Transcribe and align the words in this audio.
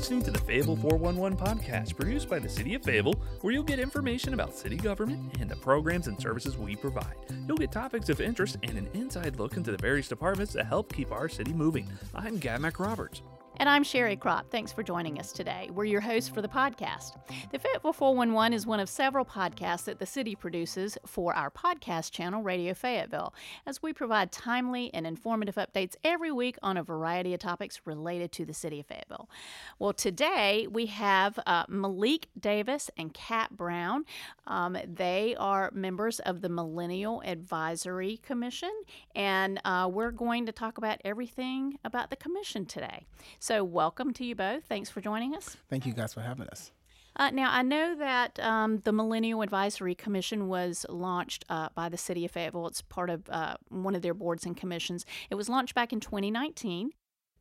listening 0.00 0.22
to 0.22 0.30
the 0.30 0.38
Fayetteville 0.38 0.76
411 0.76 1.36
podcast, 1.36 1.94
produced 1.94 2.26
by 2.26 2.38
the 2.38 2.48
City 2.48 2.74
of 2.74 2.82
Fayetteville, 2.82 3.20
where 3.42 3.52
you'll 3.52 3.62
get 3.62 3.78
information 3.78 4.32
about 4.32 4.56
city 4.56 4.78
government 4.78 5.36
and 5.40 5.50
the 5.50 5.56
programs 5.56 6.06
and 6.06 6.18
services 6.18 6.56
we 6.56 6.74
provide. 6.74 7.16
You'll 7.46 7.58
get 7.58 7.70
topics 7.70 8.08
of 8.08 8.18
interest 8.18 8.56
and 8.62 8.78
an 8.78 8.88
inside 8.94 9.38
look 9.38 9.58
into 9.58 9.70
the 9.70 9.76
various 9.76 10.08
departments 10.08 10.54
that 10.54 10.64
help 10.64 10.90
keep 10.90 11.12
our 11.12 11.28
city 11.28 11.52
moving. 11.52 11.86
I'm 12.14 12.38
Gab 12.38 12.62
McRoberts. 12.62 13.20
And 13.60 13.68
I'm 13.68 13.84
Sherry 13.84 14.16
Crop. 14.16 14.50
Thanks 14.50 14.72
for 14.72 14.82
joining 14.82 15.18
us 15.18 15.32
today. 15.32 15.68
We're 15.70 15.84
your 15.84 16.00
hosts 16.00 16.30
for 16.30 16.40
the 16.40 16.48
podcast. 16.48 17.18
The 17.52 17.58
Fayetteville 17.58 17.92
411 17.92 18.54
is 18.54 18.66
one 18.66 18.80
of 18.80 18.88
several 18.88 19.22
podcasts 19.22 19.84
that 19.84 19.98
the 19.98 20.06
city 20.06 20.34
produces 20.34 20.96
for 21.04 21.34
our 21.34 21.50
podcast 21.50 22.10
channel, 22.10 22.42
Radio 22.42 22.72
Fayetteville, 22.72 23.34
as 23.66 23.82
we 23.82 23.92
provide 23.92 24.32
timely 24.32 24.90
and 24.94 25.06
informative 25.06 25.56
updates 25.56 25.94
every 26.02 26.32
week 26.32 26.56
on 26.62 26.78
a 26.78 26.82
variety 26.82 27.34
of 27.34 27.40
topics 27.40 27.82
related 27.84 28.32
to 28.32 28.46
the 28.46 28.54
city 28.54 28.80
of 28.80 28.86
Fayetteville. 28.86 29.28
Well, 29.78 29.92
today 29.92 30.66
we 30.70 30.86
have 30.86 31.38
uh, 31.46 31.64
Malik 31.68 32.28
Davis 32.40 32.90
and 32.96 33.12
Kat 33.12 33.58
Brown. 33.58 34.06
Um, 34.46 34.78
they 34.86 35.36
are 35.38 35.70
members 35.74 36.18
of 36.20 36.40
the 36.40 36.48
Millennial 36.48 37.20
Advisory 37.26 38.20
Commission, 38.22 38.72
and 39.14 39.60
uh, 39.66 39.86
we're 39.92 40.12
going 40.12 40.46
to 40.46 40.52
talk 40.52 40.78
about 40.78 40.98
everything 41.04 41.78
about 41.84 42.08
the 42.08 42.16
commission 42.16 42.64
today. 42.64 43.04
So, 43.38 43.49
welcome 43.58 44.12
to 44.14 44.24
you 44.24 44.34
both. 44.34 44.64
Thanks 44.64 44.90
for 44.90 45.00
joining 45.00 45.34
us. 45.34 45.56
Thank 45.68 45.86
you 45.86 45.92
guys 45.92 46.14
for 46.14 46.20
having 46.20 46.46
us. 46.48 46.70
Uh, 47.16 47.30
now, 47.30 47.50
I 47.52 47.62
know 47.62 47.96
that 47.96 48.38
um, 48.38 48.78
the 48.84 48.92
Millennial 48.92 49.42
Advisory 49.42 49.94
Commission 49.94 50.48
was 50.48 50.86
launched 50.88 51.44
uh, 51.48 51.68
by 51.74 51.88
the 51.88 51.96
City 51.96 52.24
of 52.24 52.30
Fayetteville. 52.30 52.68
It's 52.68 52.82
part 52.82 53.10
of 53.10 53.28
uh, 53.28 53.56
one 53.68 53.94
of 53.94 54.02
their 54.02 54.14
boards 54.14 54.46
and 54.46 54.56
commissions. 54.56 55.04
It 55.28 55.34
was 55.34 55.48
launched 55.48 55.74
back 55.74 55.92
in 55.92 56.00
2019. 56.00 56.92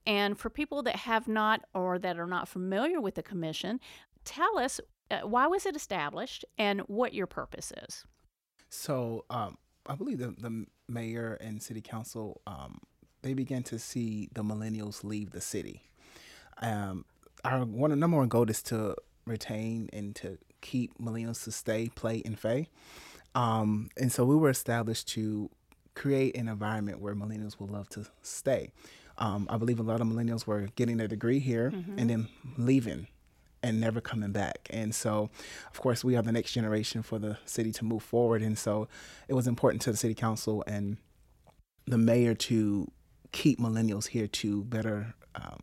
And 0.08 0.38
for 0.38 0.50
people 0.50 0.82
that 0.84 0.96
have 0.96 1.28
not 1.28 1.62
or 1.74 2.00
that 2.00 2.18
are 2.18 2.26
not 2.26 2.48
familiar 2.48 3.00
with 3.00 3.16
the 3.16 3.24
commission, 3.24 3.80
tell 4.26 4.58
us 4.58 4.80
uh, 5.12 5.20
why 5.20 5.46
was 5.46 5.66
it 5.66 5.76
established 5.76 6.46
and 6.58 6.82
what 6.82 7.14
your 7.14 7.28
purpose 7.28 7.72
is. 7.86 8.06
So, 8.70 9.26
um, 9.30 9.58
I 9.86 9.96
believe 9.96 10.20
the, 10.20 10.36
the 10.38 10.66
mayor 10.88 11.38
and 11.42 11.62
city 11.62 11.82
council 11.82 12.42
um, 12.48 12.80
they 13.22 13.34
began 13.34 13.64
to 13.64 13.80
see 13.80 14.30
the 14.34 14.44
millennials 14.44 15.04
leave 15.04 15.32
the 15.32 15.42
city 15.42 15.89
um, 16.60 17.06
our 17.44 17.66
one 17.66 17.98
number 18.00 18.18
one 18.18 18.28
goal 18.28 18.50
is 18.50 18.62
to 18.64 18.96
retain 19.26 19.90
and 19.94 20.16
to 20.18 20.38
keep 20.62 20.98
millennials 20.98 21.44
to 21.46 21.52
stay, 21.52 21.90
play, 21.96 22.22
and 22.26 22.38
fay. 22.40 22.68
Um, 23.36 23.90
and 23.98 24.12
so 24.12 24.26
we 24.26 24.36
were 24.36 24.50
established 24.50 25.08
to 25.10 25.50
create 25.96 26.36
an 26.36 26.48
environment 26.48 27.00
where 27.00 27.16
millennials 27.16 27.60
would 27.60 27.70
love 27.70 27.90
to 27.90 28.06
stay. 28.22 28.72
Um, 29.18 29.48
I 29.50 29.58
believe 29.58 29.80
a 29.80 29.84
lot 29.84 30.02
of 30.02 30.08
millennials 30.08 30.48
were 30.48 30.68
getting 30.76 30.98
their 30.98 31.08
degree 31.08 31.40
here 31.40 31.72
mm-hmm. 31.72 32.00
and 32.00 32.10
then 32.10 32.28
leaving 32.58 33.08
and 33.62 33.82
never 33.82 34.00
coming 34.00 34.32
back. 34.32 34.68
And 34.70 34.96
so, 34.96 35.30
of 35.72 35.82
course, 35.82 36.04
we 36.04 36.16
are 36.16 36.22
the 36.22 36.32
next 36.32 36.54
generation 36.54 37.04
for 37.04 37.20
the 37.20 37.38
city 37.46 37.74
to 37.74 37.86
move 37.86 38.02
forward. 38.02 38.42
And 38.42 38.58
so, 38.58 38.88
it 39.28 39.34
was 39.34 39.48
important 39.48 39.82
to 39.84 39.92
the 39.92 39.98
city 39.98 40.14
council 40.14 40.64
and 40.66 40.98
the 41.86 41.98
mayor 41.98 42.34
to 42.36 42.90
keep 43.32 43.60
millennials 43.60 44.08
here 44.08 44.28
to 44.28 44.64
better 44.64 45.14
um, 45.36 45.60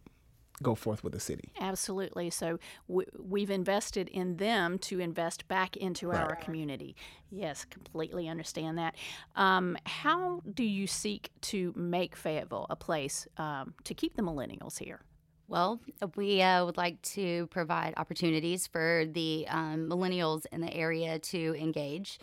go 0.63 0.75
forth 0.75 1.05
with 1.05 1.13
the 1.13 1.21
city. 1.21 1.53
Absolutely. 1.61 2.31
So 2.31 2.59
we, 2.89 3.41
have 3.41 3.51
invested 3.51 4.09
in 4.09 4.37
them 4.37 4.79
to 4.81 5.01
invest 5.01 5.47
back 5.49 5.77
into 5.77 6.09
right. 6.09 6.21
our 6.21 6.37
community. 6.37 6.97
Yes, 7.31 7.65
completely 7.65 8.29
understand 8.29 8.79
that. 8.79 8.95
Um, 9.35 9.77
how 9.85 10.43
do 10.55 10.65
you 10.65 10.87
seek 10.87 11.31
to 11.43 11.73
make 11.77 12.17
Fayetteville 12.17 12.67
a 12.71 12.77
place 12.77 13.27
um, 13.37 13.75
to 13.85 13.95
keep 13.95 14.17
the 14.17 14.23
millennials 14.23 14.79
here? 14.79 15.03
Well, 15.49 15.81
we 16.17 16.43
uh, 16.43 16.65
would 16.65 16.77
like 16.77 17.01
to 17.03 17.47
provide 17.49 17.95
opportunities 17.97 18.67
for 18.67 19.05
the 19.09 19.47
um, 19.49 19.89
millennials 19.89 20.45
in 20.51 20.61
the 20.61 20.75
area 20.75 21.21
to 21.21 21.55
engage 21.57 22.19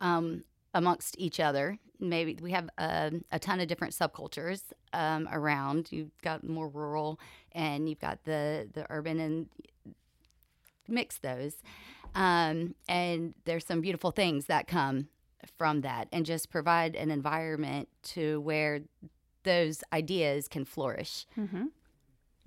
um, 0.00 0.44
amongst 0.74 1.18
each 1.18 1.40
other. 1.40 1.78
Maybe 1.98 2.38
we 2.40 2.52
have 2.52 2.68
a, 2.78 3.12
a 3.30 3.38
ton 3.38 3.60
of 3.60 3.68
different 3.68 3.94
subcultures 3.94 4.62
um, 4.92 5.28
around. 5.32 5.88
You've 5.90 6.16
got 6.22 6.46
more 6.46 6.68
rural, 6.68 7.18
and 7.52 7.88
you've 7.88 8.00
got 8.00 8.24
the 8.24 8.68
the 8.72 8.86
urban, 8.90 9.20
and 9.20 9.48
mix 10.88 11.18
those. 11.18 11.56
Um, 12.14 12.74
and 12.88 13.34
there's 13.44 13.66
some 13.66 13.80
beautiful 13.80 14.10
things 14.10 14.46
that 14.46 14.66
come 14.66 15.08
from 15.58 15.82
that, 15.82 16.08
and 16.12 16.26
just 16.26 16.50
provide 16.50 16.96
an 16.96 17.10
environment 17.10 17.88
to 18.02 18.40
where 18.40 18.80
those 19.42 19.82
ideas 19.92 20.48
can 20.48 20.64
flourish. 20.64 21.26
Mm-hmm. 21.38 21.66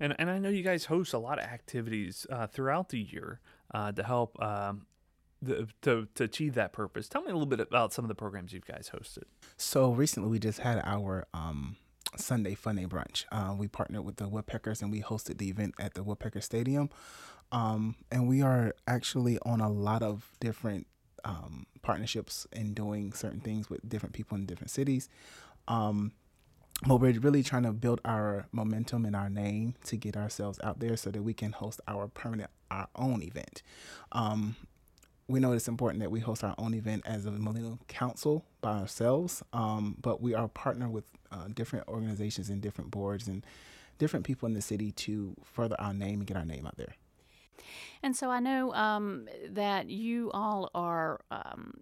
And 0.00 0.14
and 0.18 0.30
I 0.30 0.38
know 0.38 0.48
you 0.48 0.62
guys 0.62 0.86
host 0.86 1.12
a 1.12 1.18
lot 1.18 1.38
of 1.38 1.44
activities 1.44 2.26
uh, 2.30 2.46
throughout 2.46 2.88
the 2.88 3.00
year 3.00 3.40
uh, 3.72 3.92
to 3.92 4.02
help 4.02 4.40
um, 4.42 4.86
the, 5.42 5.68
to 5.82 6.08
to 6.14 6.24
achieve 6.24 6.54
that 6.54 6.72
purpose. 6.72 7.08
Tell 7.08 7.22
me 7.22 7.30
a 7.30 7.34
little 7.34 7.46
bit 7.46 7.60
about 7.60 7.92
some 7.92 8.04
of 8.04 8.08
the 8.08 8.14
programs 8.14 8.52
you 8.52 8.60
guys 8.60 8.90
hosted. 8.94 9.24
So 9.56 9.92
recently, 9.92 10.28
we 10.28 10.38
just 10.38 10.60
had 10.60 10.80
our 10.84 11.26
um, 11.34 11.76
Sunday 12.16 12.54
Funday 12.54 12.86
brunch. 12.86 13.24
Uh, 13.30 13.54
we 13.54 13.68
partnered 13.68 14.04
with 14.04 14.16
the 14.16 14.28
Woodpeckers 14.28 14.82
and 14.82 14.90
we 14.90 15.00
hosted 15.00 15.38
the 15.38 15.48
event 15.48 15.74
at 15.78 15.94
the 15.94 16.02
Woodpecker 16.02 16.40
Stadium. 16.40 16.90
Um, 17.52 17.96
and 18.12 18.28
we 18.28 18.42
are 18.42 18.74
actually 18.86 19.38
on 19.40 19.60
a 19.60 19.68
lot 19.68 20.02
of 20.02 20.30
different 20.40 20.86
um, 21.24 21.66
partnerships 21.82 22.46
and 22.52 22.74
doing 22.74 23.12
certain 23.12 23.40
things 23.40 23.68
with 23.68 23.86
different 23.88 24.14
people 24.14 24.36
in 24.36 24.46
different 24.46 24.70
cities. 24.70 25.08
Um, 25.68 26.12
but 26.86 26.96
we're 26.96 27.18
really 27.20 27.42
trying 27.42 27.64
to 27.64 27.72
build 27.72 28.00
our 28.04 28.46
momentum 28.52 29.04
and 29.04 29.14
our 29.14 29.28
name 29.28 29.74
to 29.84 29.96
get 29.96 30.16
ourselves 30.16 30.58
out 30.64 30.80
there 30.80 30.96
so 30.96 31.10
that 31.10 31.22
we 31.22 31.34
can 31.34 31.52
host 31.52 31.80
our 31.86 32.08
permanent 32.08 32.50
our 32.70 32.88
own 32.94 33.22
event. 33.22 33.62
Um, 34.12 34.56
we 35.30 35.40
know 35.40 35.52
it's 35.52 35.68
important 35.68 36.00
that 36.00 36.10
we 36.10 36.20
host 36.20 36.42
our 36.42 36.54
own 36.58 36.74
event 36.74 37.02
as 37.06 37.24
a 37.24 37.30
millennial 37.30 37.78
council 37.88 38.44
by 38.60 38.78
ourselves, 38.78 39.42
um, 39.52 39.96
but 40.00 40.20
we 40.20 40.34
are 40.34 40.48
partner 40.48 40.88
with 40.88 41.04
uh, 41.30 41.46
different 41.54 41.86
organizations 41.88 42.50
and 42.50 42.60
different 42.60 42.90
boards 42.90 43.28
and 43.28 43.44
different 43.98 44.26
people 44.26 44.46
in 44.46 44.54
the 44.54 44.62
city 44.62 44.90
to 44.92 45.34
further 45.44 45.76
our 45.78 45.94
name 45.94 46.20
and 46.20 46.26
get 46.26 46.36
our 46.36 46.44
name 46.44 46.66
out 46.66 46.76
there. 46.76 46.96
And 48.02 48.16
so 48.16 48.30
I 48.30 48.40
know 48.40 48.74
um, 48.74 49.28
that 49.48 49.88
you 49.88 50.30
all 50.32 50.70
are 50.74 51.20
um, 51.30 51.74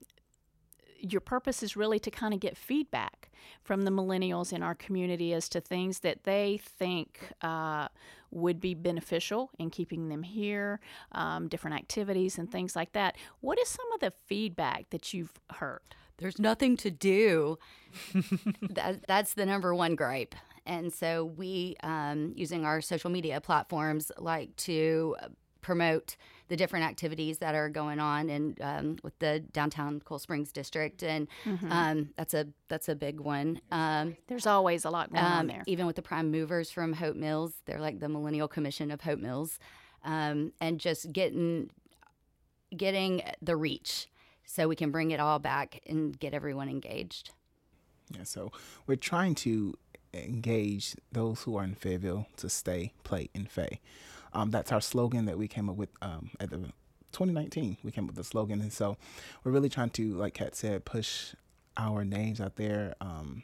your 0.98 1.20
purpose 1.20 1.62
is 1.62 1.76
really 1.76 1.98
to 2.00 2.10
kind 2.10 2.34
of 2.34 2.40
get 2.40 2.56
feedback 2.56 3.17
from 3.62 3.82
the 3.82 3.90
millennials 3.90 4.52
in 4.52 4.62
our 4.62 4.74
community 4.74 5.32
as 5.32 5.48
to 5.50 5.60
things 5.60 6.00
that 6.00 6.24
they 6.24 6.60
think 6.62 7.30
uh, 7.42 7.88
would 8.30 8.60
be 8.60 8.74
beneficial 8.74 9.50
in 9.58 9.70
keeping 9.70 10.08
them 10.08 10.22
here, 10.22 10.80
um, 11.12 11.48
different 11.48 11.76
activities 11.76 12.38
and 12.38 12.50
things 12.50 12.76
like 12.76 12.92
that. 12.92 13.16
What 13.40 13.58
is 13.58 13.68
some 13.68 13.90
of 13.92 14.00
the 14.00 14.12
feedback 14.26 14.90
that 14.90 15.12
you've 15.12 15.32
heard? 15.54 15.80
There's 16.18 16.38
nothing 16.38 16.76
to 16.78 16.90
do. 16.90 17.58
that, 18.70 19.06
that's 19.06 19.34
the 19.34 19.46
number 19.46 19.74
one 19.74 19.94
gripe. 19.94 20.34
And 20.66 20.92
so 20.92 21.24
we, 21.24 21.76
um, 21.82 22.32
using 22.36 22.64
our 22.64 22.80
social 22.80 23.08
media 23.08 23.40
platforms, 23.40 24.12
like 24.18 24.54
to 24.56 25.16
promote 25.68 26.16
the 26.48 26.56
different 26.56 26.86
activities 26.86 27.40
that 27.40 27.54
are 27.54 27.68
going 27.68 28.00
on 28.00 28.30
and 28.30 28.58
um, 28.62 28.96
with 29.02 29.18
the 29.18 29.40
downtown 29.52 30.00
Cool 30.02 30.18
Springs 30.18 30.50
district, 30.50 31.02
and 31.02 31.28
mm-hmm. 31.44 31.70
um, 31.70 32.08
that's 32.16 32.32
a 32.32 32.48
that's 32.68 32.88
a 32.88 32.94
big 32.94 33.20
one. 33.20 33.60
Um, 33.70 34.16
There's 34.28 34.46
always 34.46 34.86
a 34.86 34.90
lot 34.90 35.12
going 35.12 35.22
on 35.22 35.40
um, 35.40 35.46
there. 35.46 35.62
Even 35.66 35.84
with 35.84 35.96
the 35.96 36.00
prime 36.00 36.30
movers 36.30 36.70
from 36.70 36.94
Hope 36.94 37.16
Mills, 37.16 37.52
they're 37.66 37.80
like 37.80 38.00
the 38.00 38.08
Millennial 38.08 38.48
Commission 38.48 38.90
of 38.90 39.02
Hope 39.02 39.18
Mills, 39.18 39.58
um, 40.04 40.52
and 40.58 40.80
just 40.80 41.12
getting 41.12 41.68
getting 42.74 43.20
the 43.42 43.54
reach 43.54 44.08
so 44.46 44.68
we 44.68 44.76
can 44.76 44.90
bring 44.90 45.10
it 45.10 45.20
all 45.20 45.38
back 45.38 45.82
and 45.86 46.18
get 46.18 46.32
everyone 46.32 46.70
engaged. 46.70 47.30
Yeah, 48.10 48.24
so 48.24 48.52
we're 48.86 48.96
trying 48.96 49.34
to 49.34 49.76
engage 50.14 50.96
those 51.12 51.42
who 51.42 51.58
are 51.58 51.64
in 51.64 51.74
Fayetteville 51.74 52.26
to 52.38 52.48
stay, 52.48 52.94
play, 53.04 53.28
and 53.34 53.50
fay. 53.50 53.80
Um, 54.32 54.50
that's 54.50 54.72
our 54.72 54.80
slogan 54.80 55.24
that 55.26 55.38
we 55.38 55.48
came 55.48 55.68
up 55.68 55.76
with 55.76 55.90
um, 56.02 56.30
at 56.40 56.50
the 56.50 56.58
2019. 57.12 57.78
We 57.82 57.90
came 57.90 58.04
up 58.04 58.08
with 58.08 58.16
the 58.16 58.24
slogan, 58.24 58.60
and 58.60 58.72
so 58.72 58.96
we're 59.44 59.52
really 59.52 59.68
trying 59.68 59.90
to, 59.90 60.14
like 60.14 60.34
Kat 60.34 60.54
said, 60.54 60.84
push 60.84 61.34
our 61.76 62.04
names 62.04 62.40
out 62.40 62.56
there. 62.56 62.94
Um, 63.00 63.42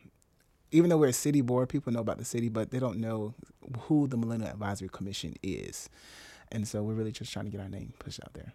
even 0.70 0.90
though 0.90 0.98
we're 0.98 1.08
a 1.08 1.12
city 1.12 1.40
board, 1.40 1.69
people 1.69 1.92
know 1.92 2.00
about 2.00 2.19
the 2.19 2.25
city, 2.25 2.48
but 2.48 2.70
they 2.70 2.78
don't 2.78 2.98
know 2.98 3.34
who 3.82 4.06
the 4.06 4.16
Millennial 4.16 4.50
Advisory 4.50 4.88
Commission 4.88 5.34
is, 5.42 5.88
and 6.50 6.66
so 6.66 6.82
we're 6.82 6.94
really 6.94 7.12
just 7.12 7.32
trying 7.32 7.46
to 7.46 7.50
get 7.50 7.60
our 7.60 7.69
name 7.69 7.92
pushed 7.98 8.20
out 8.22 8.34
there. 8.34 8.52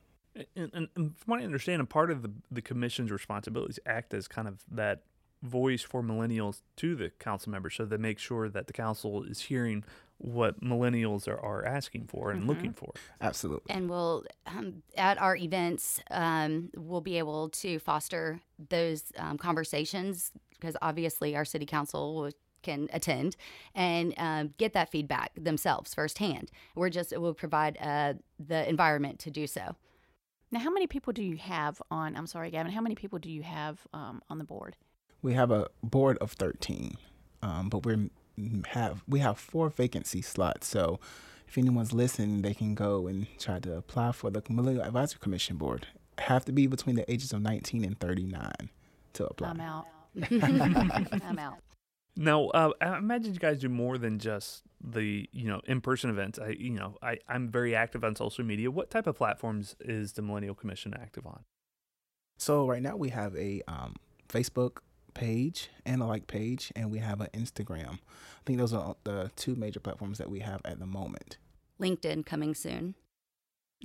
And, 0.56 0.72
and, 0.74 0.88
and 0.96 1.18
from 1.18 1.32
what 1.32 1.42
I 1.42 1.44
understand, 1.44 1.82
a 1.82 1.86
part 1.86 2.12
of 2.12 2.22
the 2.22 2.32
the 2.52 2.62
commission's 2.62 3.12
responsibilities 3.12 3.80
act 3.86 4.14
as 4.14 4.28
kind 4.28 4.48
of 4.48 4.64
that 4.72 5.04
voice 5.42 5.82
for 5.82 6.04
millennials 6.04 6.62
to 6.76 6.96
the 6.96 7.10
council 7.12 7.52
members 7.52 7.76
so 7.76 7.86
they 7.86 7.98
make 7.98 8.20
sure 8.20 8.50
that 8.50 8.68
the 8.68 8.74
council 8.74 9.24
is 9.24 9.44
hearing 9.44 9.84
what 10.20 10.62
millennials 10.62 11.28
are, 11.28 11.40
are 11.40 11.66
asking 11.66 12.06
for 12.08 12.32
and 12.32 12.42
mm-hmm. 12.42 12.50
looking 12.50 12.74
for. 12.74 12.92
Absolutely. 13.22 13.74
And 13.74 13.90
we'll, 13.90 14.26
um, 14.46 14.84
at 14.96 15.20
our 15.20 15.36
events, 15.36 16.02
um, 16.12 16.70
we'll 16.76 17.02
be 17.02 17.18
able 17.18 17.50
to 17.50 17.80
foster 17.80 18.42
those 18.70 19.12
um, 19.18 19.38
conversations 19.38 20.32
because 20.52 20.76
obviously 20.82 21.36
our 21.36 21.46
city 21.46 21.66
council 21.66 22.16
will 22.16 22.32
can 22.62 22.90
attend 22.92 23.38
and 23.74 24.14
um, 24.18 24.54
get 24.58 24.74
that 24.74 24.92
feedback 24.92 25.32
themselves 25.36 25.94
firsthand. 25.94 26.52
We're 26.76 26.90
just 26.90 27.18
we'll 27.18 27.34
provide 27.34 27.78
uh, 27.80 28.16
the 28.38 28.68
environment 28.68 29.20
to 29.20 29.32
do 29.32 29.48
so. 29.48 29.76
Now, 30.52 30.60
how 30.60 30.72
many 30.72 30.88
people 30.88 31.14
do 31.14 31.24
you 31.24 31.38
have 31.38 31.82
on? 31.92 32.16
I'm 32.16 32.28
sorry, 32.28 32.50
Gavin. 32.52 32.72
How 32.72 32.82
many 32.82 32.96
people 32.96 33.20
do 33.20 33.32
you 33.32 33.44
have 33.44 33.80
um, 33.94 34.22
on 34.30 34.40
the 34.40 34.44
board? 34.44 34.76
We 35.22 35.34
have 35.34 35.52
a 35.52 35.68
board 35.84 36.18
of 36.20 36.32
13, 36.32 36.96
um, 37.42 37.70
but 37.70 37.86
we 37.86 38.10
have 38.70 39.04
we 39.08 39.20
have 39.20 39.38
four 39.40 39.70
vacancy 39.70 40.22
slots. 40.22 40.68
So, 40.68 41.00
if 41.48 41.58
anyone's 41.58 41.94
listening, 41.94 42.42
they 42.42 42.54
can 42.54 42.76
go 42.76 43.08
and 43.08 43.28
try 43.40 43.60
to 43.60 43.78
apply 43.78 44.12
for 44.12 44.30
the 44.30 44.44
Millennial 44.50 44.86
Advisory 44.86 45.20
Commission 45.20 45.58
board. 45.58 45.88
Have 46.20 46.46
to 46.46 46.52
be 46.52 46.68
between 46.68 46.96
the 46.96 47.10
ages 47.12 47.32
of 47.34 47.42
19 47.42 47.84
and 47.84 48.00
39 48.00 48.70
to 49.14 49.26
apply. 49.26 49.50
I'm 49.50 49.62
out. 49.62 49.88
I'm 50.32 51.40
out. 51.40 51.60
Now, 52.16 52.48
uh, 52.48 52.72
I 52.82 52.98
imagine 52.98 53.34
you 53.34 53.40
guys 53.40 53.60
do 53.60 53.70
more 53.70 53.98
than 53.98 54.20
just 54.20 54.64
the 54.82 55.28
you 55.32 55.48
know 55.48 55.62
in-person 55.66 56.10
events. 56.10 56.40
I 56.40 56.50
you 56.50 56.72
know 56.72 56.98
I 57.02 57.20
I'm 57.28 57.50
very 57.50 57.76
active 57.76 58.04
on 58.04 58.16
social 58.16 58.44
media. 58.44 58.70
What 58.72 58.90
type 58.90 59.08
of 59.08 59.16
platforms 59.16 59.76
is 59.80 60.14
the 60.14 60.22
Millennial 60.22 60.56
Commission 60.56 60.94
active 60.94 61.26
on? 61.26 61.44
So 62.38 62.68
right 62.68 62.82
now 62.82 62.96
we 62.96 63.10
have 63.10 63.36
a 63.36 63.62
um, 63.68 63.96
Facebook 64.28 64.78
page 65.14 65.70
and 65.86 66.02
a 66.02 66.06
like 66.06 66.28
page, 66.28 66.72
and 66.76 66.92
we 66.92 67.00
have 67.00 67.22
an 67.22 67.30
Instagram. 67.34 67.94
I 67.94 68.44
think 68.46 68.60
those 68.60 68.74
are 68.74 68.96
the 69.04 69.32
two 69.36 69.56
major 69.56 69.80
platforms 69.80 70.18
that 70.18 70.30
we 70.30 70.40
have 70.40 70.62
at 70.66 70.80
the 70.80 70.86
moment. 70.86 71.38
LinkedIn 71.80 72.26
coming 72.26 72.54
soon. 72.54 72.96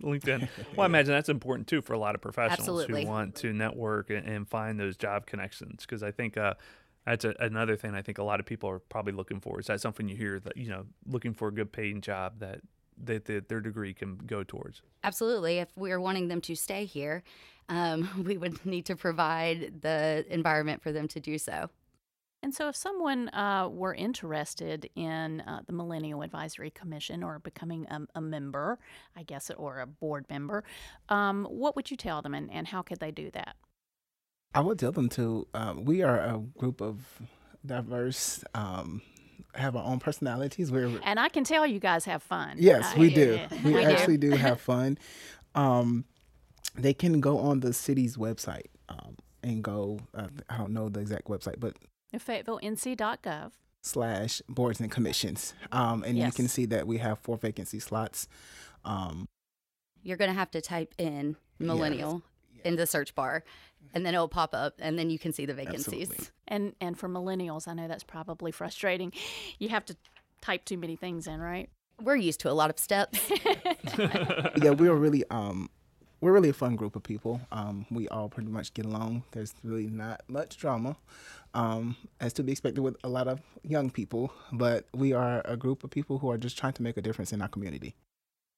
LinkedIn. 0.02 0.48
Well, 0.76 0.82
I 0.82 0.86
imagine 0.86 1.12
that's 1.12 1.28
important 1.28 1.68
too 1.68 1.80
for 1.80 1.92
a 1.92 1.98
lot 1.98 2.14
of 2.14 2.20
professionals 2.20 2.60
Absolutely. 2.60 3.04
who 3.04 3.08
want 3.08 3.36
to 3.36 3.52
network 3.52 4.10
and, 4.10 4.26
and 4.26 4.48
find 4.48 4.78
those 4.78 4.96
job 4.96 5.26
connections. 5.26 5.82
Because 5.82 6.02
I 6.02 6.10
think 6.10 6.36
uh, 6.36 6.54
that's 7.06 7.24
a, 7.24 7.34
another 7.38 7.76
thing 7.76 7.94
I 7.94 8.02
think 8.02 8.18
a 8.18 8.24
lot 8.24 8.40
of 8.40 8.46
people 8.46 8.68
are 8.70 8.80
probably 8.80 9.12
looking 9.12 9.40
for. 9.40 9.60
Is 9.60 9.66
that 9.66 9.80
something 9.80 10.08
you 10.08 10.16
hear 10.16 10.40
that 10.40 10.56
you 10.56 10.68
know 10.68 10.86
looking 11.06 11.34
for 11.34 11.48
a 11.48 11.52
good 11.52 11.72
paying 11.72 12.00
job 12.00 12.40
that 12.40 12.60
that, 13.02 13.24
that 13.26 13.48
their 13.48 13.60
degree 13.60 13.94
can 13.94 14.16
go 14.16 14.44
towards? 14.44 14.82
Absolutely. 15.02 15.58
If 15.58 15.68
we 15.76 15.92
are 15.92 16.00
wanting 16.00 16.28
them 16.28 16.40
to 16.42 16.54
stay 16.54 16.84
here, 16.84 17.22
um, 17.68 18.08
we 18.26 18.36
would 18.36 18.64
need 18.64 18.86
to 18.86 18.96
provide 18.96 19.82
the 19.82 20.24
environment 20.28 20.82
for 20.82 20.92
them 20.92 21.08
to 21.08 21.20
do 21.20 21.38
so. 21.38 21.70
And 22.42 22.54
so, 22.54 22.68
if 22.68 22.76
someone 22.76 23.30
uh, 23.30 23.70
were 23.72 23.94
interested 23.94 24.90
in 24.94 25.40
uh, 25.40 25.62
the 25.66 25.72
Millennial 25.72 26.20
Advisory 26.20 26.68
Commission 26.68 27.22
or 27.22 27.38
becoming 27.38 27.86
a, 27.86 28.02
a 28.16 28.20
member, 28.20 28.78
I 29.16 29.22
guess, 29.22 29.50
or 29.56 29.80
a 29.80 29.86
board 29.86 30.26
member, 30.28 30.62
um, 31.08 31.46
what 31.46 31.74
would 31.74 31.90
you 31.90 31.96
tell 31.96 32.20
them 32.20 32.34
and, 32.34 32.52
and 32.52 32.68
how 32.68 32.82
could 32.82 33.00
they 33.00 33.10
do 33.10 33.30
that? 33.30 33.56
I 34.52 34.60
would 34.60 34.78
tell 34.78 34.92
them 34.92 35.08
to. 35.10 35.48
Um, 35.54 35.86
we 35.86 36.02
are 36.02 36.18
a 36.20 36.38
group 36.58 36.82
of 36.82 37.22
diverse, 37.64 38.44
um, 38.52 39.00
have 39.54 39.76
our 39.76 39.84
own 39.84 39.98
personalities. 39.98 40.70
We're 40.72 40.90
And 41.04 41.18
I 41.20 41.28
can 41.28 41.44
tell 41.44 41.66
you 41.66 41.78
guys 41.78 42.04
have 42.04 42.22
fun. 42.22 42.56
yes, 42.58 42.96
we 42.96 43.12
do. 43.14 43.34
yeah. 43.34 43.48
We 43.64 43.72
do. 43.72 43.82
actually 43.82 44.16
do 44.18 44.30
have 44.46 44.60
fun. 44.60 44.98
Um, 45.54 46.04
they 46.76 46.92
can 46.94 47.20
go 47.20 47.38
on 47.38 47.60
the 47.60 47.72
city's 47.72 48.16
website 48.16 48.66
um, 48.88 49.16
and 49.42 49.62
go. 49.62 50.00
Uh, 50.14 50.28
I 50.48 50.56
don't 50.58 50.72
know 50.72 50.88
the 50.88 51.00
exact 51.00 51.28
website, 51.28 51.60
but 51.60 51.76
FayettevilleNC.gov. 52.16 53.52
slash 53.82 54.42
boards 54.48 54.80
and 54.80 54.90
commissions, 54.90 55.54
um, 55.72 56.02
and 56.04 56.18
you 56.18 56.30
can 56.32 56.48
see 56.48 56.66
that 56.66 56.86
we 56.86 56.98
have 56.98 57.18
four 57.20 57.36
vacancy 57.36 57.78
slots. 57.78 58.26
Um, 58.84 59.26
You're 60.02 60.16
going 60.16 60.30
to 60.30 60.34
have 60.38 60.50
to 60.52 60.60
type 60.60 60.94
in 60.98 61.36
millennial 61.58 62.22
in 62.64 62.76
the 62.76 62.86
search 62.86 63.14
bar, 63.14 63.44
and 63.92 64.04
then 64.04 64.14
it'll 64.14 64.28
pop 64.28 64.54
up, 64.54 64.74
and 64.78 64.98
then 64.98 65.10
you 65.10 65.18
can 65.18 65.32
see 65.32 65.46
the 65.46 65.54
vacancies. 65.54 66.10
Absolutely. 66.10 66.26
And 66.48 66.74
and 66.80 66.98
for 66.98 67.08
millennials, 67.08 67.68
I 67.68 67.74
know 67.74 67.88
that's 67.88 68.04
probably 68.04 68.50
frustrating. 68.50 69.12
You 69.58 69.68
have 69.68 69.84
to 69.86 69.96
type 70.40 70.64
too 70.64 70.78
many 70.78 70.96
things 70.96 71.26
in, 71.26 71.40
right? 71.40 71.68
We're 72.02 72.16
used 72.16 72.40
to 72.40 72.50
a 72.50 72.52
lot 72.52 72.70
of 72.70 72.78
steps. 72.78 73.20
yeah, 73.98 74.70
we're 74.70 74.94
really 74.94 75.24
um 75.30 75.70
we're 76.24 76.32
really 76.32 76.48
a 76.48 76.54
fun 76.54 76.74
group 76.74 76.96
of 76.96 77.02
people. 77.02 77.42
Um, 77.52 77.84
we 77.90 78.08
all 78.08 78.30
pretty 78.30 78.48
much 78.48 78.72
get 78.72 78.86
along. 78.86 79.24
There's 79.32 79.54
really 79.62 79.88
not 79.88 80.22
much 80.26 80.56
drama, 80.56 80.96
um, 81.52 81.96
as 82.18 82.32
to 82.34 82.42
be 82.42 82.52
expected 82.52 82.80
with 82.80 82.96
a 83.04 83.10
lot 83.10 83.28
of 83.28 83.42
young 83.62 83.90
people. 83.90 84.32
But 84.50 84.86
we 84.94 85.12
are 85.12 85.42
a 85.44 85.54
group 85.58 85.84
of 85.84 85.90
people 85.90 86.18
who 86.18 86.30
are 86.30 86.38
just 86.38 86.56
trying 86.56 86.72
to 86.74 86.82
make 86.82 86.96
a 86.96 87.02
difference 87.02 87.34
in 87.34 87.42
our 87.42 87.48
community. 87.48 87.94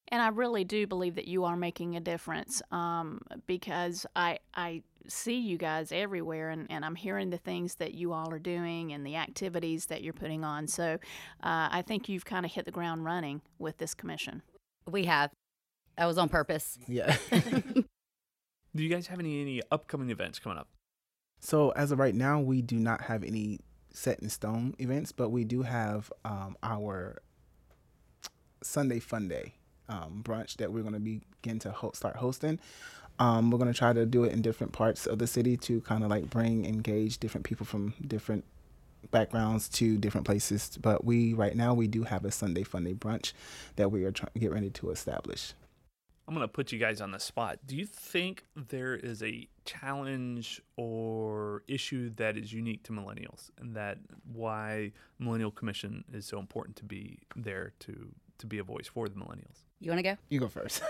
And 0.09 0.23
I 0.23 0.29
really 0.29 0.65
do 0.65 0.87
believe 0.87 1.17
that 1.17 1.27
you 1.27 1.45
are 1.45 1.57
making 1.57 1.97
a 1.97 2.01
difference 2.01 2.63
um, 2.71 3.21
because 3.47 4.07
I 4.15 4.39
I 4.55 4.83
see 5.09 5.39
you 5.39 5.57
guys 5.57 5.93
everywhere, 5.93 6.51
and, 6.51 6.67
and 6.71 6.85
I'm 6.85 6.95
hearing 6.95 7.31
the 7.31 7.39
things 7.39 7.77
that 7.77 7.95
you 7.95 8.13
all 8.13 8.33
are 8.33 8.39
doing 8.39 8.93
and 8.93 9.07
the 9.07 9.17
activities 9.17 9.87
that 9.87 10.03
you're 10.03 10.13
putting 10.13 10.45
on. 10.45 10.67
So 10.67 10.95
uh, 11.43 11.69
I 11.71 11.83
think 11.87 12.09
you've 12.09 12.25
kind 12.25 12.45
of 12.45 12.53
hit 12.53 12.65
the 12.65 12.73
ground 12.73 13.05
running 13.05 13.41
with 13.59 13.79
this 13.79 13.95
commission. 13.95 14.43
we 14.91 15.05
have. 15.05 15.31
That 15.97 16.07
was 16.07 16.19
on 16.19 16.29
purpose. 16.29 16.79
Yeah. 16.87 17.17
Do 17.31 18.83
you 18.83 18.91
guys 18.91 19.07
have 19.09 19.19
any 19.19 19.41
any 19.41 19.63
upcoming 19.71 20.11
events 20.11 20.39
coming 20.39 20.59
up? 20.59 20.69
so 21.41 21.71
as 21.71 21.91
of 21.93 21.99
right 21.99 22.15
now, 22.15 22.41
we 22.41 22.63
do 22.63 22.77
not 22.77 23.03
have 23.03 23.23
any 23.23 23.61
set 23.93 24.21
in 24.21 24.29
stone 24.29 24.75
events, 24.79 25.13
but 25.13 25.31
we 25.31 25.45
do 25.45 25.63
have 25.63 26.13
um, 26.25 26.57
our 26.63 27.23
Sunday 28.63 28.99
Fun 29.01 29.29
Day 29.29 29.55
um, 29.89 30.21
brunch 30.23 30.57
that 30.57 30.73
we're 30.73 30.83
going 30.83 30.95
to 30.95 31.01
begin 31.01 31.59
to 31.61 31.71
ho- 31.71 31.93
start 31.95 32.17
hosting. 32.17 32.59
Um, 33.19 33.51
we're 33.51 33.59
going 33.59 33.73
to 33.73 33.79
try 33.79 33.93
to 33.93 34.05
do 34.05 34.25
it 34.25 34.33
in 34.33 34.43
different 34.43 34.73
parts 34.73 35.07
of 35.07 35.19
the 35.19 35.27
city 35.27 35.57
to 35.59 35.81
kind 35.83 36.05
of 36.05 36.11
like 36.11 36.29
bring, 36.29 36.67
engage 36.67 37.19
different 37.19 37.45
people 37.45 37.65
from 37.65 37.95
different 38.07 38.45
backgrounds 39.11 39.69
to 39.71 39.97
different 39.97 40.27
places. 40.27 40.79
But 40.81 41.05
we, 41.05 41.33
right 41.33 41.57
now, 41.57 41.73
we 41.75 41.87
do 41.87 42.03
have 42.05 42.25
a 42.25 42.31
Sunday 42.31 42.65
Funday 42.65 42.95
brunch 42.95 43.33
that 43.77 43.91
we 43.91 44.05
are 44.05 44.11
trying 44.11 44.33
to 44.35 44.39
get 44.39 44.53
ready 44.53 44.71
to 44.71 44.91
establish. 44.91 45.55
I'm 46.29 46.35
going 46.35 46.47
to 46.47 46.53
put 46.53 46.73
you 46.73 46.79
guys 46.79 47.01
on 47.01 47.13
the 47.13 47.21
spot. 47.21 47.61
Do 47.67 47.77
you 47.77 47.87
think 47.87 48.45
there 48.57 48.97
is 48.97 49.23
a 49.23 49.49
challenge 49.65 50.61
or 50.77 51.63
issue 51.69 52.11
that 52.17 52.37
is 52.37 52.53
unique 52.53 52.83
to 52.85 52.93
millennials 52.93 53.51
and 53.59 53.77
that 53.77 53.99
why 54.33 54.91
Millennial 55.21 55.53
Commission 55.53 56.05
is 56.13 56.27
so 56.27 56.41
important 56.41 56.77
to 56.77 56.85
be 56.85 57.21
there 57.37 57.73
to 57.81 58.09
to 58.39 58.47
be 58.47 58.59
a 58.59 58.65
voice 58.65 58.89
for 58.89 59.09
the 59.09 59.15
millennials? 59.15 59.66
You 59.81 59.91
want 59.91 59.99
to 59.99 60.03
go? 60.03 60.17
You 60.29 60.41
go 60.41 60.49
first. 60.49 60.83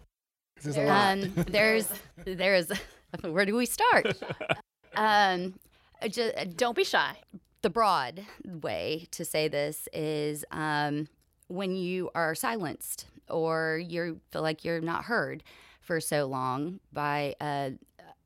There's 0.62 0.76
a 0.76 0.82
lot. 0.84 1.12
Um, 1.12 1.32
there's, 1.46 1.88
there's, 2.24 2.70
where 3.22 3.46
do 3.46 3.54
we 3.54 3.64
start? 3.64 4.20
um, 4.96 5.54
just, 6.10 6.56
Don't 6.56 6.76
be 6.76 6.82
shy. 6.82 7.16
the 7.62 7.70
broad 7.70 8.26
way 8.44 9.06
to 9.12 9.24
say 9.24 9.46
this 9.46 9.88
is 9.92 10.44
um, 10.50 11.06
when 11.46 11.76
you 11.76 12.10
are 12.16 12.34
silenced 12.34 13.06
or 13.28 13.80
you 13.86 14.20
feel 14.32 14.42
like 14.42 14.64
you're 14.64 14.80
not 14.80 15.04
heard 15.04 15.44
for 15.80 16.00
so 16.00 16.26
long 16.26 16.80
by 16.92 17.36
a, 17.40 17.74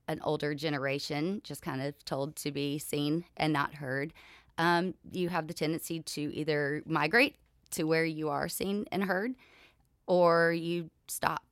an 0.09 0.21
older 0.25 0.55
generation, 0.55 1.43
just 1.45 1.61
kind 1.61 1.83
of 1.83 2.03
told 2.07 2.35
to 2.37 2.51
be 2.51 2.79
seen 2.79 3.25
and 3.37 3.53
not 3.53 3.75
heard, 3.75 4.15
um, 4.57 4.95
you 5.11 5.29
have 5.29 5.49
the 5.49 5.55
tendency 5.55 6.01
to 6.01 6.35
either 6.35 6.83
migrate 6.87 7.37
to 7.73 7.85
where 7.85 8.05
you 8.07 8.31
are 8.31 8.49
seen 8.49 8.87
and 8.91 9.05
heard 9.05 9.35
or 10.07 10.53
you 10.53 10.91
stop 11.09 11.45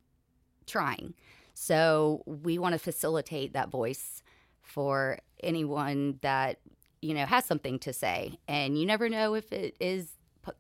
trying. 0.66 1.14
So 1.54 2.23
we 2.26 2.59
want 2.59 2.73
to 2.73 2.78
facilitate 2.78 3.52
that 3.52 3.71
voice 3.71 4.23
for 4.62 5.19
anyone 5.42 6.19
that 6.23 6.59
you 7.02 7.14
know 7.14 7.26
has 7.26 7.45
something 7.45 7.78
to 7.80 7.92
say, 7.92 8.38
and 8.49 8.78
you 8.78 8.87
never 8.87 9.09
know 9.09 9.35
if 9.35 9.52
it 9.52 9.76
is 9.80 10.12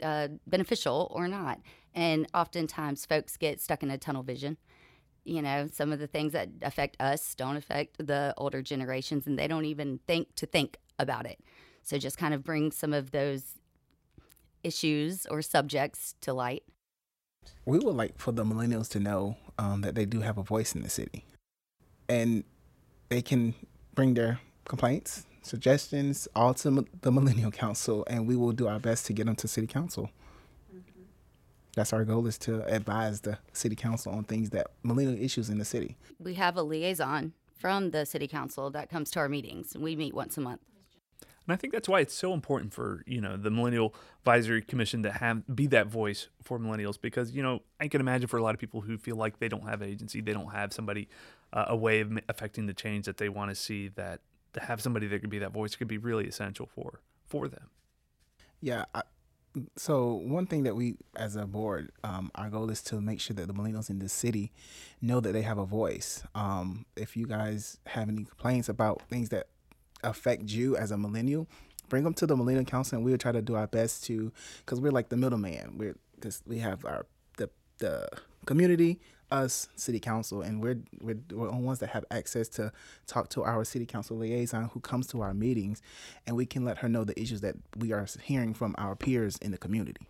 uh, 0.02 0.28
beneficial 0.46 1.10
or 1.14 1.28
not. 1.28 1.60
And 1.94 2.26
oftentimes, 2.34 3.06
folks 3.06 3.36
get 3.36 3.60
stuck 3.60 3.82
in 3.82 3.90
a 3.90 3.98
tunnel 3.98 4.22
vision. 4.22 4.56
You 5.24 5.42
know, 5.42 5.68
some 5.72 5.92
of 5.92 5.98
the 5.98 6.06
things 6.06 6.32
that 6.32 6.48
affect 6.62 6.96
us 7.00 7.34
don't 7.34 7.56
affect 7.56 8.04
the 8.06 8.34
older 8.36 8.62
generations, 8.62 9.26
and 9.26 9.38
they 9.38 9.48
don't 9.48 9.64
even 9.64 10.00
think 10.06 10.34
to 10.36 10.46
think 10.46 10.78
about 10.98 11.26
it. 11.26 11.40
So 11.82 11.98
just 11.98 12.18
kind 12.18 12.34
of 12.34 12.44
bring 12.44 12.72
some 12.72 12.92
of 12.92 13.10
those 13.10 13.58
issues 14.62 15.26
or 15.26 15.42
subjects 15.42 16.14
to 16.22 16.32
light. 16.32 16.62
We 17.64 17.78
would 17.78 17.94
like 17.94 18.18
for 18.18 18.32
the 18.32 18.44
millennials 18.44 18.88
to 18.90 19.00
know 19.00 19.36
um, 19.58 19.82
that 19.82 19.94
they 19.94 20.04
do 20.04 20.20
have 20.20 20.38
a 20.38 20.42
voice 20.42 20.74
in 20.74 20.82
the 20.82 20.90
city 20.90 21.24
and 22.08 22.44
they 23.08 23.22
can 23.22 23.54
bring 23.94 24.14
their 24.14 24.40
complaints 24.66 25.26
suggestions 25.42 26.28
all 26.34 26.54
to 26.54 26.86
the 27.00 27.12
millennial 27.12 27.50
council 27.50 28.04
and 28.08 28.26
we 28.26 28.36
will 28.36 28.52
do 28.52 28.68
our 28.68 28.78
best 28.78 29.06
to 29.06 29.12
get 29.12 29.26
them 29.26 29.36
to 29.36 29.48
city 29.48 29.66
council 29.66 30.10
that's 31.74 31.92
our 31.92 32.04
goal 32.04 32.26
is 32.26 32.36
to 32.38 32.64
advise 32.66 33.20
the 33.20 33.38
city 33.52 33.76
council 33.76 34.12
on 34.12 34.24
things 34.24 34.50
that 34.50 34.68
millennial 34.82 35.18
issues 35.22 35.48
in 35.48 35.58
the 35.58 35.64
city 35.64 35.96
We 36.18 36.34
have 36.34 36.56
a 36.56 36.62
liaison 36.62 37.32
from 37.56 37.90
the 37.90 38.04
city 38.06 38.26
council 38.26 38.70
that 38.70 38.88
comes 38.88 39.10
to 39.12 39.18
our 39.20 39.28
meetings. 39.28 39.74
and 39.74 39.84
We 39.84 39.94
meet 39.94 40.14
once 40.14 40.36
a 40.38 40.40
month. 40.40 40.62
And 41.50 41.56
I 41.56 41.58
think 41.58 41.72
that's 41.72 41.88
why 41.88 41.98
it's 41.98 42.14
so 42.14 42.32
important 42.32 42.72
for 42.72 43.02
you 43.06 43.20
know 43.20 43.36
the 43.36 43.50
Millennial 43.50 43.92
Advisory 44.20 44.62
Commission 44.62 45.02
to 45.02 45.10
have 45.10 45.42
be 45.52 45.66
that 45.66 45.88
voice 45.88 46.28
for 46.40 46.60
millennials 46.60 47.00
because 47.00 47.32
you 47.32 47.42
know 47.42 47.62
I 47.80 47.88
can 47.88 48.00
imagine 48.00 48.28
for 48.28 48.36
a 48.36 48.42
lot 48.42 48.54
of 48.54 48.60
people 48.60 48.82
who 48.82 48.96
feel 48.96 49.16
like 49.16 49.40
they 49.40 49.48
don't 49.48 49.68
have 49.68 49.82
agency, 49.82 50.20
they 50.20 50.32
don't 50.32 50.52
have 50.52 50.72
somebody 50.72 51.08
uh, 51.52 51.64
a 51.66 51.76
way 51.76 51.98
of 51.98 52.16
affecting 52.28 52.66
the 52.66 52.72
change 52.72 53.06
that 53.06 53.16
they 53.16 53.28
want 53.28 53.50
to 53.50 53.56
see. 53.56 53.88
That 53.88 54.20
to 54.52 54.60
have 54.60 54.80
somebody 54.80 55.08
that 55.08 55.22
could 55.22 55.30
be 55.30 55.40
that 55.40 55.50
voice 55.50 55.74
could 55.74 55.88
be 55.88 55.98
really 55.98 56.28
essential 56.28 56.66
for 56.72 57.00
for 57.26 57.48
them. 57.48 57.70
Yeah. 58.60 58.84
I, 58.94 59.02
so 59.76 60.12
one 60.12 60.46
thing 60.46 60.62
that 60.62 60.76
we, 60.76 60.94
as 61.16 61.34
a 61.34 61.44
board, 61.44 61.90
um, 62.04 62.30
our 62.36 62.48
goal 62.50 62.70
is 62.70 62.82
to 62.82 63.00
make 63.00 63.18
sure 63.18 63.34
that 63.34 63.48
the 63.48 63.52
millennials 63.52 63.90
in 63.90 63.98
this 63.98 64.12
city 64.12 64.52
know 65.02 65.18
that 65.18 65.32
they 65.32 65.42
have 65.42 65.58
a 65.58 65.64
voice. 65.64 66.22
Um, 66.36 66.86
if 66.96 67.16
you 67.16 67.26
guys 67.26 67.78
have 67.86 68.08
any 68.08 68.22
complaints 68.22 68.68
about 68.68 69.02
things 69.08 69.30
that 69.30 69.48
affect 70.04 70.50
you 70.50 70.76
as 70.76 70.90
a 70.90 70.98
millennial, 70.98 71.46
bring 71.88 72.04
them 72.04 72.14
to 72.14 72.26
the 72.26 72.36
Millennial 72.36 72.64
Council, 72.64 72.96
and 72.96 73.04
we'll 73.04 73.18
try 73.18 73.32
to 73.32 73.42
do 73.42 73.54
our 73.54 73.66
best 73.66 74.04
to, 74.04 74.32
because 74.64 74.80
we're 74.80 74.92
like 74.92 75.08
the 75.08 75.16
middleman. 75.16 75.76
We're 75.76 75.96
because 76.14 76.42
we 76.46 76.58
have 76.58 76.84
our 76.84 77.06
the 77.36 77.50
the 77.78 78.08
community, 78.46 79.00
us, 79.30 79.68
city 79.76 80.00
council, 80.00 80.42
and 80.42 80.62
we're 80.62 80.78
we're 81.00 81.18
we're 81.32 81.50
the 81.50 81.56
ones 81.56 81.78
that 81.80 81.90
have 81.90 82.04
access 82.10 82.48
to 82.48 82.72
talk 83.06 83.28
to 83.30 83.44
our 83.44 83.64
city 83.64 83.86
council 83.86 84.16
liaison 84.16 84.70
who 84.72 84.80
comes 84.80 85.06
to 85.08 85.20
our 85.20 85.34
meetings, 85.34 85.82
and 86.26 86.36
we 86.36 86.46
can 86.46 86.64
let 86.64 86.78
her 86.78 86.88
know 86.88 87.04
the 87.04 87.20
issues 87.20 87.40
that 87.40 87.56
we 87.76 87.92
are 87.92 88.06
hearing 88.22 88.54
from 88.54 88.74
our 88.78 88.96
peers 88.96 89.36
in 89.38 89.50
the 89.50 89.58
community. 89.58 90.00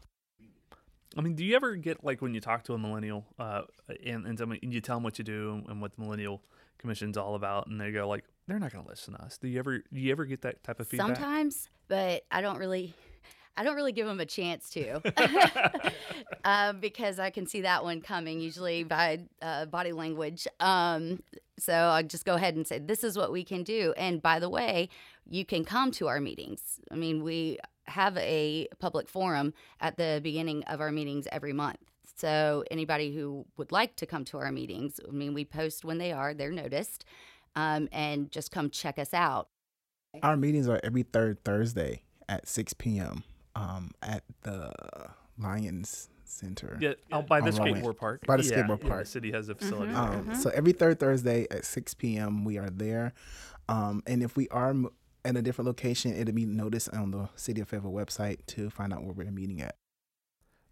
I 1.16 1.22
mean, 1.22 1.34
do 1.34 1.44
you 1.44 1.56
ever 1.56 1.74
get 1.76 2.04
like 2.04 2.22
when 2.22 2.34
you 2.34 2.40
talk 2.40 2.64
to 2.64 2.74
a 2.74 2.78
millennial, 2.78 3.24
uh, 3.38 3.62
and 4.04 4.26
and, 4.26 4.40
and 4.40 4.72
you 4.72 4.80
tell 4.80 4.96
them 4.96 5.02
what 5.02 5.18
you 5.18 5.24
do 5.24 5.62
and 5.68 5.80
what 5.80 5.96
the 5.96 6.02
millennial 6.02 6.42
commission's 6.78 7.16
all 7.16 7.34
about, 7.34 7.66
and 7.66 7.80
they 7.80 7.90
go 7.90 8.08
like, 8.08 8.24
they're 8.50 8.58
not 8.58 8.72
going 8.72 8.84
to 8.84 8.90
listen 8.90 9.14
to 9.14 9.22
us. 9.22 9.38
Do 9.38 9.48
you 9.48 9.58
ever 9.58 9.78
do 9.78 10.00
you 10.00 10.10
ever 10.12 10.24
get 10.24 10.42
that 10.42 10.62
type 10.64 10.80
of 10.80 10.88
feedback? 10.88 11.16
Sometimes, 11.16 11.68
but 11.88 12.24
I 12.30 12.40
don't 12.40 12.58
really. 12.58 12.94
I 13.56 13.64
don't 13.64 13.74
really 13.74 13.92
give 13.92 14.06
them 14.06 14.20
a 14.20 14.26
chance 14.26 14.70
to 14.70 15.02
um, 16.44 16.80
because 16.80 17.18
I 17.18 17.28
can 17.28 17.46
see 17.46 17.62
that 17.62 17.82
one 17.84 18.00
coming 18.00 18.40
usually 18.40 18.84
by 18.84 19.24
uh, 19.42 19.66
body 19.66 19.92
language. 19.92 20.46
Um, 20.60 21.22
so 21.58 21.74
I 21.74 22.02
just 22.02 22.24
go 22.24 22.36
ahead 22.36 22.54
and 22.54 22.66
say, 22.66 22.78
this 22.78 23.04
is 23.04 23.18
what 23.18 23.32
we 23.32 23.44
can 23.44 23.62
do. 23.62 23.92
And 23.98 24.22
by 24.22 24.38
the 24.38 24.48
way, 24.48 24.88
you 25.28 25.44
can 25.44 25.64
come 25.64 25.90
to 25.92 26.06
our 26.06 26.20
meetings. 26.20 26.80
I 26.90 26.94
mean, 26.94 27.22
we 27.22 27.58
have 27.84 28.16
a 28.16 28.68
public 28.78 29.08
forum 29.08 29.52
at 29.80 29.96
the 29.98 30.20
beginning 30.22 30.62
of 30.64 30.80
our 30.80 30.92
meetings 30.92 31.26
every 31.30 31.52
month. 31.52 31.80
So 32.16 32.64
anybody 32.70 33.14
who 33.14 33.46
would 33.56 33.72
like 33.72 33.96
to 33.96 34.06
come 34.06 34.24
to 34.26 34.38
our 34.38 34.52
meetings, 34.52 35.00
I 35.06 35.10
mean, 35.10 35.34
we 35.34 35.44
post 35.44 35.84
when 35.84 35.98
they 35.98 36.12
are, 36.12 36.34
they're 36.34 36.52
noticed, 36.52 37.04
um, 37.56 37.88
and 37.92 38.30
just 38.30 38.50
come 38.50 38.70
check 38.70 38.98
us 38.98 39.12
out. 39.14 39.48
Our 40.22 40.36
meetings 40.36 40.68
are 40.68 40.80
every 40.82 41.02
third 41.04 41.44
Thursday 41.44 42.02
at 42.28 42.48
6 42.48 42.74
p.m. 42.74 43.22
Um, 43.54 43.92
at 44.02 44.22
the 44.42 44.72
Lions 45.38 46.08
Center. 46.24 46.78
Yeah, 46.80 46.92
out 47.12 47.26
by 47.26 47.40
the 47.40 47.50
On 47.52 47.56
Rowan. 47.66 47.82
skateboard 47.82 47.96
park. 47.96 48.26
By 48.26 48.36
the 48.36 48.44
Yeah, 48.44 48.62
skateboard 48.62 48.82
yeah, 48.82 48.88
park. 48.88 49.04
the 49.04 49.10
city 49.10 49.32
has 49.32 49.48
a 49.48 49.54
facility. 49.54 49.92
Um, 49.92 50.26
there. 50.26 50.34
So 50.36 50.50
every 50.50 50.72
third 50.72 50.98
Thursday 51.00 51.46
at 51.50 51.64
6 51.64 51.94
p.m. 51.94 52.44
we 52.44 52.58
are 52.58 52.70
there. 52.70 53.12
Um, 53.68 54.02
and 54.06 54.22
if 54.22 54.36
we 54.36 54.48
are 54.48 54.70
m- 54.70 54.90
at 55.24 55.36
a 55.36 55.42
different 55.42 55.66
location, 55.66 56.14
it'll 56.14 56.34
be 56.34 56.46
noticed 56.46 56.88
on 56.90 57.10
the 57.12 57.28
City 57.36 57.60
of 57.60 57.68
Fayetteville 57.68 57.92
website 57.92 58.38
to 58.46 58.70
find 58.70 58.92
out 58.92 59.02
where 59.04 59.12
we're 59.12 59.30
meeting 59.30 59.60
at. 59.60 59.76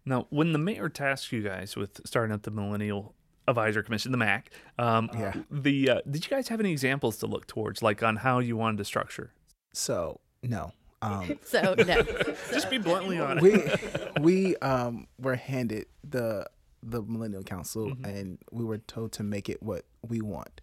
Now, 0.05 0.27
when 0.29 0.53
the 0.53 0.59
mayor 0.59 0.89
tasked 0.89 1.31
you 1.31 1.41
guys 1.43 1.75
with 1.75 2.01
starting 2.05 2.33
up 2.33 2.43
the 2.43 2.51
Millennial 2.51 3.13
Advisor 3.47 3.81
Commission, 3.83 4.11
the 4.11 4.17
MAC, 4.17 4.51
um, 4.77 5.09
Yeah. 5.13 5.33
the 5.49 5.89
uh, 5.89 6.01
did 6.09 6.23
you 6.25 6.29
guys 6.29 6.47
have 6.49 6.59
any 6.59 6.71
examples 6.71 7.17
to 7.17 7.25
look 7.27 7.47
towards, 7.47 7.81
like 7.81 8.03
on 8.03 8.17
how 8.17 8.39
you 8.39 8.55
wanted 8.57 8.77
to 8.77 8.85
structure? 8.85 9.31
So 9.73 10.19
no. 10.43 10.71
Um, 11.01 11.39
So, 11.45 11.73
no. 11.77 12.01
Just 12.51 12.69
be 12.69 12.77
bluntly 12.77 13.19
honest. 13.19 13.41
we 13.43 14.21
we 14.21 14.55
um 14.57 15.07
were 15.19 15.35
handed 15.35 15.85
the 16.07 16.45
the 16.83 17.01
millennial 17.01 17.43
council 17.43 17.87
Mm-hmm. 17.89 18.05
and 18.05 18.37
we 18.51 18.63
were 18.63 18.77
told 18.77 19.11
to 19.13 19.23
make 19.23 19.49
it 19.49 19.61
what 19.63 19.83
we 20.07 20.21
want 20.21 20.61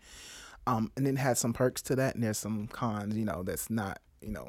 um 0.66 0.90
and 0.96 1.06
then 1.06 1.16
had 1.16 1.36
some 1.36 1.52
perks 1.52 1.82
to 1.82 1.96
that 1.96 2.14
and 2.14 2.24
there's 2.24 2.38
some 2.38 2.66
cons 2.68 3.16
you 3.16 3.24
know 3.26 3.42
that's 3.42 3.68
not 3.68 3.98
you 4.22 4.30
know 4.30 4.48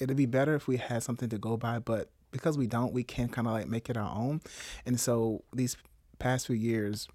it'd 0.00 0.16
be 0.16 0.26
better 0.26 0.56
if 0.56 0.66
we 0.66 0.76
had 0.76 1.02
something 1.04 1.28
to 1.28 1.38
go 1.38 1.56
by 1.56 1.78
but 1.78 2.10
because 2.32 2.58
we 2.58 2.66
don't 2.66 2.92
we 2.92 3.04
can 3.04 3.28
kind 3.28 3.46
of 3.46 3.52
like 3.52 3.68
make 3.68 3.88
it 3.88 3.96
our 3.96 4.12
own 4.16 4.40
and 4.86 4.98
so 4.98 5.44
these 5.54 5.76
past 6.18 6.48
few 6.48 6.56
years 6.56 7.06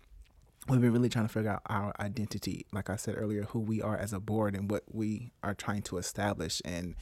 we've 0.70 0.82
been 0.82 0.94
really 0.94 1.10
trying 1.10 1.28
to 1.28 1.34
figure 1.34 1.52
out 1.52 1.62
our 1.68 1.94
identity 2.00 2.66
like 2.72 2.90
i 2.90 2.96
said 2.96 3.16
earlier 3.18 3.44
who 3.44 3.60
we 3.60 3.82
are 3.82 3.98
as 3.98 4.14
a 4.14 4.20
board 4.20 4.56
and 4.56 4.70
what 4.70 4.84
we 4.92 5.32
are 5.44 5.54
trying 5.54 5.82
to 5.82 5.98
establish 5.98 6.62
and 6.66 6.96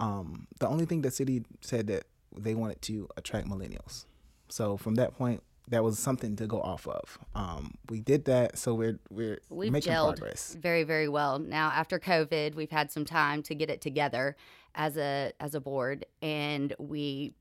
um, 0.00 0.48
the 0.58 0.66
only 0.66 0.86
thing 0.86 1.02
the 1.02 1.10
city 1.10 1.44
said 1.60 1.86
that 1.86 2.04
they 2.36 2.54
wanted 2.54 2.82
to 2.82 3.08
attract 3.16 3.46
millennials 3.46 4.06
so 4.48 4.76
from 4.76 4.96
that 4.96 5.16
point 5.16 5.42
that 5.68 5.82
was 5.82 5.98
something 5.98 6.36
to 6.36 6.46
go 6.46 6.60
off 6.60 6.86
of 6.88 7.18
um, 7.34 7.74
we 7.88 8.00
did 8.00 8.24
that 8.24 8.58
so 8.58 8.74
we're 8.74 8.98
we're 9.10 9.40
We've 9.48 9.72
making 9.72 9.92
gelled 9.92 10.16
progress 10.16 10.56
very, 10.60 10.82
very 10.84 11.08
well. 11.08 11.38
Now, 11.38 11.70
after 11.70 11.98
COVID, 11.98 12.54
we've 12.54 12.70
had 12.70 12.90
some 12.90 13.04
time 13.04 13.42
to 13.44 13.54
get 13.54 13.70
it 13.70 13.80
together 13.80 14.36
as 14.74 14.96
a 14.96 15.32
as 15.40 15.54
a 15.54 15.60
board, 15.60 16.04
and 16.20 16.74
we, 16.78 17.34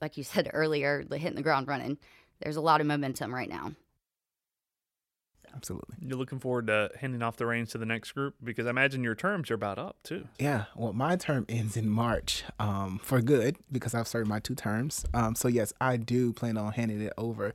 like 0.00 0.16
you 0.16 0.24
said 0.24 0.50
earlier, 0.54 1.04
hitting 1.10 1.34
the 1.34 1.42
ground 1.42 1.68
running. 1.68 1.98
There's 2.40 2.56
a 2.56 2.60
lot 2.60 2.80
of 2.80 2.86
momentum 2.86 3.34
right 3.34 3.48
now. 3.48 3.72
Absolutely 5.54 5.96
You're 6.00 6.18
looking 6.18 6.38
forward 6.38 6.66
to 6.68 6.90
handing 7.00 7.22
off 7.22 7.36
the 7.36 7.46
reins 7.46 7.70
to 7.70 7.78
the 7.78 7.86
next 7.86 8.12
group 8.12 8.34
because 8.42 8.66
I 8.66 8.70
imagine 8.70 9.02
your 9.04 9.14
terms 9.14 9.50
are 9.50 9.54
about 9.54 9.78
up 9.78 9.96
too. 10.02 10.26
Yeah, 10.38 10.64
well, 10.76 10.92
my 10.92 11.16
term 11.16 11.46
ends 11.48 11.76
in 11.76 11.88
March 11.88 12.44
um, 12.58 13.00
for 13.02 13.20
good 13.20 13.56
because 13.70 13.94
I've 13.94 14.08
served 14.08 14.28
my 14.28 14.40
two 14.40 14.54
terms. 14.54 15.04
Um, 15.14 15.34
so, 15.34 15.48
yes, 15.48 15.72
I 15.80 15.96
do 15.96 16.32
plan 16.32 16.56
on 16.56 16.72
handing 16.72 17.00
it 17.00 17.12
over 17.16 17.54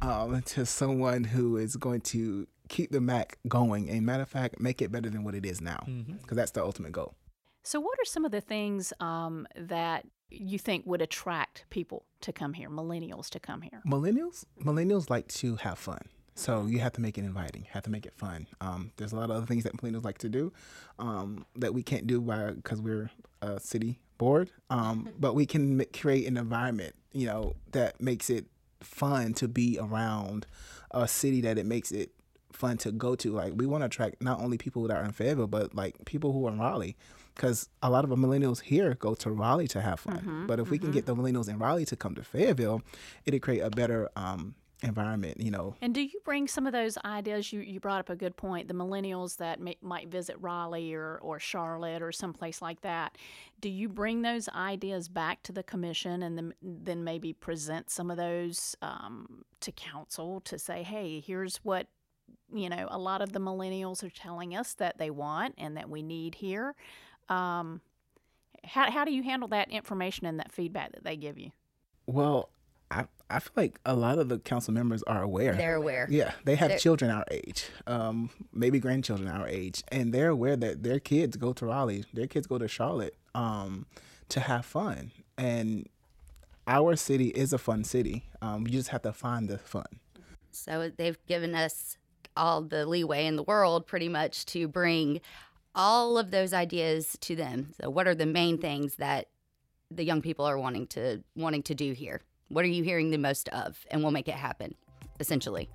um, 0.00 0.42
to 0.42 0.66
someone 0.66 1.24
who 1.24 1.56
is 1.56 1.76
going 1.76 2.00
to 2.02 2.46
keep 2.68 2.90
the 2.90 3.00
MAC 3.00 3.38
going 3.48 3.88
and, 3.90 4.04
matter 4.04 4.22
of 4.22 4.28
fact, 4.28 4.60
make 4.60 4.80
it 4.82 4.90
better 4.90 5.10
than 5.10 5.24
what 5.24 5.34
it 5.34 5.44
is 5.44 5.60
now 5.60 5.86
because 6.22 6.36
that's 6.36 6.52
the 6.52 6.62
ultimate 6.62 6.92
goal. 6.92 7.14
So, 7.62 7.80
what 7.80 7.98
are 7.98 8.04
some 8.04 8.24
of 8.24 8.30
the 8.30 8.40
things 8.42 8.92
um, 9.00 9.46
that 9.56 10.06
you 10.30 10.58
think 10.58 10.84
would 10.86 11.00
attract 11.00 11.64
people 11.70 12.04
to 12.20 12.32
come 12.32 12.52
here, 12.52 12.68
millennials 12.68 13.30
to 13.30 13.40
come 13.40 13.62
here? 13.62 13.82
Millennials, 13.86 14.44
millennials 14.62 15.08
like 15.08 15.28
to 15.28 15.56
have 15.56 15.78
fun. 15.78 16.02
So 16.34 16.66
you 16.66 16.80
have 16.80 16.92
to 16.94 17.00
make 17.00 17.16
it 17.16 17.24
inviting, 17.24 17.66
have 17.70 17.84
to 17.84 17.90
make 17.90 18.06
it 18.06 18.14
fun. 18.14 18.46
Um, 18.60 18.90
there's 18.96 19.12
a 19.12 19.16
lot 19.16 19.30
of 19.30 19.36
other 19.36 19.46
things 19.46 19.64
that 19.64 19.76
millennials 19.76 20.04
like 20.04 20.18
to 20.18 20.28
do 20.28 20.52
um, 20.98 21.46
that 21.56 21.72
we 21.74 21.82
can't 21.82 22.06
do 22.06 22.20
by 22.20 22.50
because 22.50 22.80
we're 22.80 23.10
a 23.40 23.60
city 23.60 24.00
board. 24.18 24.50
Um, 24.68 25.10
but 25.18 25.34
we 25.34 25.46
can 25.46 25.84
create 25.92 26.26
an 26.26 26.36
environment, 26.36 26.94
you 27.12 27.26
know, 27.26 27.54
that 27.72 28.00
makes 28.00 28.30
it 28.30 28.46
fun 28.80 29.32
to 29.34 29.48
be 29.48 29.78
around 29.80 30.46
a 30.90 31.06
city 31.08 31.40
that 31.42 31.56
it 31.56 31.66
makes 31.66 31.92
it 31.92 32.10
fun 32.52 32.78
to 32.78 32.92
go 32.92 33.14
to. 33.16 33.32
Like 33.32 33.52
we 33.56 33.66
want 33.66 33.82
to 33.82 33.86
attract 33.86 34.20
not 34.20 34.40
only 34.40 34.58
people 34.58 34.82
that 34.88 34.96
are 34.96 35.04
in 35.04 35.12
Fayetteville, 35.12 35.46
but 35.46 35.74
like 35.74 36.04
people 36.04 36.32
who 36.32 36.46
are 36.46 36.52
in 36.52 36.58
Raleigh. 36.58 36.96
Because 37.34 37.68
a 37.82 37.90
lot 37.90 38.04
of 38.04 38.10
the 38.10 38.16
millennials 38.16 38.60
here 38.60 38.94
go 38.94 39.14
to 39.14 39.30
Raleigh 39.30 39.66
to 39.68 39.80
have 39.80 39.98
fun. 39.98 40.44
but 40.46 40.60
if 40.60 40.70
we 40.70 40.78
can 40.78 40.92
get 40.92 41.06
the 41.06 41.16
millennials 41.16 41.48
in 41.48 41.58
Raleigh 41.58 41.84
to 41.86 41.96
come 41.96 42.14
to 42.14 42.22
Fayetteville, 42.22 42.82
it'd 43.24 43.42
create 43.42 43.58
a 43.58 43.70
better 43.70 44.08
um, 44.14 44.54
environment, 44.84 45.40
you 45.40 45.50
know. 45.50 45.74
And 45.80 45.94
do 45.94 46.02
you 46.02 46.20
bring 46.24 46.46
some 46.46 46.66
of 46.66 46.72
those 46.72 46.96
ideas? 47.04 47.52
You, 47.52 47.60
you 47.60 47.80
brought 47.80 48.00
up 48.00 48.10
a 48.10 48.16
good 48.16 48.36
point. 48.36 48.68
The 48.68 48.74
millennials 48.74 49.36
that 49.38 49.60
may, 49.60 49.76
might 49.82 50.08
visit 50.08 50.36
Raleigh 50.40 50.94
or, 50.94 51.18
or 51.22 51.38
Charlotte 51.38 52.02
or 52.02 52.12
someplace 52.12 52.62
like 52.62 52.80
that. 52.82 53.18
Do 53.60 53.68
you 53.68 53.88
bring 53.88 54.22
those 54.22 54.48
ideas 54.50 55.08
back 55.08 55.42
to 55.44 55.52
the 55.52 55.62
commission 55.62 56.22
and 56.22 56.36
then, 56.36 56.54
then 56.62 57.04
maybe 57.04 57.32
present 57.32 57.90
some 57.90 58.10
of 58.10 58.16
those 58.16 58.76
um, 58.82 59.44
to 59.60 59.72
council 59.72 60.40
to 60.42 60.58
say, 60.58 60.82
hey, 60.82 61.20
here's 61.20 61.56
what 61.58 61.86
you 62.52 62.68
know 62.68 62.86
a 62.90 62.98
lot 62.98 63.20
of 63.20 63.32
the 63.32 63.38
millennials 63.38 64.02
are 64.02 64.10
telling 64.10 64.56
us 64.56 64.74
that 64.74 64.98
they 64.98 65.10
want 65.10 65.54
and 65.58 65.76
that 65.76 65.88
we 65.88 66.02
need 66.02 66.34
here. 66.34 66.74
Um, 67.28 67.80
how, 68.64 68.90
how 68.90 69.04
do 69.04 69.12
you 69.12 69.22
handle 69.22 69.48
that 69.48 69.70
information 69.70 70.26
and 70.26 70.38
that 70.38 70.52
feedback 70.52 70.92
that 70.92 71.04
they 71.04 71.16
give 71.16 71.38
you? 71.38 71.50
Well, 72.06 72.50
I 73.30 73.38
feel 73.40 73.52
like 73.56 73.80
a 73.86 73.94
lot 73.96 74.18
of 74.18 74.28
the 74.28 74.38
council 74.38 74.72
members 74.74 75.02
are 75.04 75.22
aware. 75.22 75.54
They're 75.54 75.76
aware. 75.76 76.06
yeah, 76.10 76.32
they 76.44 76.56
have 76.56 76.68
They're- 76.70 76.78
children 76.78 77.10
our 77.10 77.24
age, 77.30 77.66
um, 77.86 78.30
maybe 78.52 78.78
grandchildren 78.78 79.28
our 79.28 79.48
age, 79.48 79.82
and 79.88 80.12
they're 80.12 80.28
aware 80.28 80.56
that 80.56 80.82
their 80.82 81.00
kids 81.00 81.36
go 81.36 81.52
to 81.54 81.66
Raleigh, 81.66 82.04
their 82.12 82.26
kids 82.26 82.46
go 82.46 82.58
to 82.58 82.68
Charlotte, 82.68 83.16
um, 83.34 83.86
to 84.28 84.40
have 84.40 84.64
fun. 84.66 85.10
And 85.38 85.88
our 86.66 86.96
city 86.96 87.28
is 87.28 87.52
a 87.52 87.58
fun 87.58 87.84
city. 87.84 88.24
Um, 88.40 88.66
you 88.66 88.72
just 88.74 88.90
have 88.90 89.02
to 89.02 89.12
find 89.12 89.48
the 89.48 89.58
fun. 89.58 89.86
So 90.50 90.90
they've 90.96 91.18
given 91.26 91.54
us 91.54 91.98
all 92.36 92.62
the 92.62 92.86
leeway 92.86 93.26
in 93.26 93.36
the 93.36 93.42
world 93.42 93.86
pretty 93.86 94.08
much 94.08 94.44
to 94.46 94.68
bring 94.68 95.20
all 95.74 96.16
of 96.18 96.30
those 96.30 96.52
ideas 96.52 97.16
to 97.22 97.34
them. 97.36 97.70
So 97.80 97.90
what 97.90 98.06
are 98.06 98.14
the 98.14 98.26
main 98.26 98.58
things 98.58 98.96
that 98.96 99.28
the 99.90 100.04
young 100.04 100.22
people 100.22 100.44
are 100.44 100.58
wanting 100.58 100.86
to 100.88 101.22
wanting 101.36 101.62
to 101.64 101.74
do 101.74 101.92
here? 101.92 102.20
What 102.48 102.64
are 102.64 102.68
you 102.68 102.82
hearing 102.82 103.10
the 103.10 103.18
most 103.18 103.48
of? 103.50 103.84
And 103.90 104.02
we'll 104.02 104.12
make 104.12 104.28
it 104.28 104.34
happen, 104.34 104.74
essentially. 105.20 105.68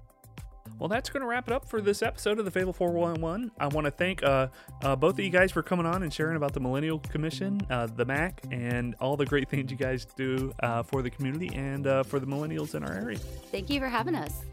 Well, 0.78 0.88
that's 0.88 1.10
going 1.10 1.22
to 1.22 1.28
wrap 1.28 1.48
it 1.48 1.54
up 1.54 1.68
for 1.68 1.82
this 1.82 2.02
episode 2.02 2.40
of 2.40 2.46
the 2.46 2.52
Fayetteville 2.52 2.74
411. 2.74 3.52
I 3.60 3.68
want 3.68 3.86
to 3.86 3.92
thank 3.92 4.24
uh, 4.24 4.48
uh, 4.84 4.96
both 4.96 5.16
of 5.16 5.20
you 5.20 5.30
guys 5.30 5.52
for 5.52 5.62
coming 5.62 5.86
on 5.86 6.04
and 6.04 6.14
sharing 6.14 6.38
about 6.38 6.54
the 6.54 6.60
Millennial 6.60 7.00
Commission, 7.00 7.60
uh, 7.70 7.88
the 7.88 8.06
MAC, 8.06 8.42
and 8.52 8.96
all 9.02 9.18
the 9.18 9.26
great 9.26 9.50
things 9.50 9.72
you 9.72 9.78
guys 9.78 10.06
do 10.06 10.54
uh, 10.62 10.84
for 10.84 11.02
the 11.02 11.10
community 11.10 11.50
and 11.54 11.88
uh, 11.88 12.04
for 12.04 12.20
the 12.20 12.28
millennials 12.28 12.76
in 12.76 12.84
our 12.84 12.94
area. 12.94 13.18
Thank 13.52 13.70
you 13.70 13.80
for 13.80 13.88
having 13.88 14.16
us. 14.16 14.44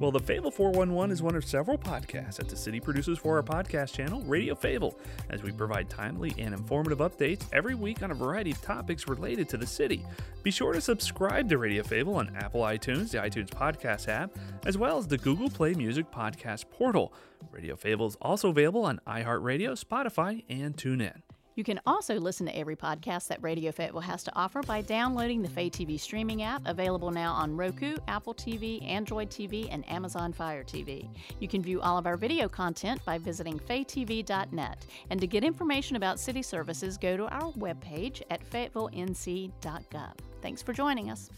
Well, 0.00 0.10
the 0.10 0.18
Fayetteville 0.18 0.50
411 0.50 1.12
is 1.12 1.20
one 1.20 1.36
of 1.36 1.44
several 1.44 1.76
podcasts 1.76 2.36
that 2.36 2.48
the 2.48 2.56
city 2.56 2.80
produces 2.80 3.18
for 3.18 3.36
our 3.36 3.42
podcast 3.42 3.92
channel, 3.92 4.22
Radio 4.22 4.54
Fayetteville, 4.54 4.98
as 5.28 5.42
we 5.42 5.52
provide 5.52 5.90
timely 5.90 6.34
and 6.38 6.54
informative 6.54 7.00
updates 7.00 7.44
every 7.52 7.74
week 7.74 8.02
on 8.02 8.10
a 8.10 8.14
variety 8.14 8.52
of 8.52 8.62
topics 8.62 9.06
related 9.08 9.46
to 9.50 9.58
the 9.58 9.66
city. 9.66 10.02
Be 10.42 10.50
sure 10.50 10.72
to 10.72 10.80
subscribe 10.80 11.50
to 11.50 11.58
Radio 11.58 11.82
Fayetteville 11.82 12.14
on 12.14 12.34
Apple 12.34 12.62
iTunes, 12.62 13.10
the 13.10 13.18
iTunes 13.18 13.50
Podcast 13.50 14.08
app, 14.08 14.30
as 14.64 14.78
well 14.78 14.96
as 14.96 15.06
the 15.06 15.18
Google 15.18 15.50
Play 15.50 15.74
Music 15.74 16.10
Podcast 16.10 16.70
portal. 16.70 17.12
Radio 17.50 17.76
Fayetteville 17.76 18.06
is 18.06 18.16
also 18.22 18.48
available 18.48 18.86
on 18.86 19.02
iHeartRadio, 19.06 19.78
Spotify, 19.78 20.44
and 20.48 20.78
TuneIn. 20.78 21.20
You 21.60 21.64
can 21.64 21.80
also 21.86 22.18
listen 22.18 22.46
to 22.46 22.56
every 22.56 22.74
podcast 22.74 23.28
that 23.28 23.42
Radio 23.42 23.70
Fayetteville 23.70 24.00
has 24.00 24.22
to 24.22 24.34
offer 24.34 24.62
by 24.62 24.80
downloading 24.80 25.42
the 25.42 25.48
Fay 25.50 25.68
TV 25.68 26.00
streaming 26.00 26.42
app, 26.42 26.62
available 26.64 27.10
now 27.10 27.34
on 27.34 27.54
Roku, 27.54 27.98
Apple 28.08 28.32
TV, 28.32 28.82
Android 28.82 29.28
TV, 29.28 29.68
and 29.70 29.86
Amazon 29.86 30.32
Fire 30.32 30.64
TV. 30.64 31.06
You 31.38 31.48
can 31.48 31.60
view 31.60 31.82
all 31.82 31.98
of 31.98 32.06
our 32.06 32.16
video 32.16 32.48
content 32.48 33.04
by 33.04 33.18
visiting 33.18 33.58
faytv.net. 33.58 34.86
And 35.10 35.20
to 35.20 35.26
get 35.26 35.44
information 35.44 35.96
about 35.96 36.18
city 36.18 36.40
services, 36.40 36.96
go 36.96 37.18
to 37.18 37.26
our 37.26 37.52
webpage 37.52 38.22
at 38.30 38.42
fayettevillenc.gov. 38.50 40.12
Thanks 40.40 40.62
for 40.62 40.72
joining 40.72 41.10
us. 41.10 41.28